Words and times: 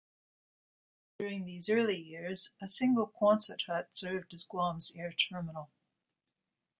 During 1.19 1.45
these 1.45 1.69
early 1.69 1.99
years, 2.01 2.49
a 2.59 2.67
single 2.67 3.13
Quonset 3.21 3.59
hut 3.67 3.89
served 3.93 4.33
as 4.33 4.43
Guam's 4.43 4.95
air 4.95 5.13
terminal. 5.13 5.69